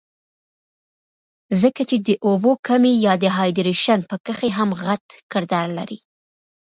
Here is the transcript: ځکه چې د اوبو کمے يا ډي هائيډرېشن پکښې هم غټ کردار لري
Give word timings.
ځکه 1.61 1.81
چې 1.89 1.97
د 2.07 2.09
اوبو 2.27 2.51
کمے 2.67 2.91
يا 3.05 3.13
ډي 3.21 3.29
هائيډرېشن 3.37 3.99
پکښې 4.09 4.49
هم 4.57 4.69
غټ 4.83 5.05
کردار 5.31 5.65
لري 5.77 5.99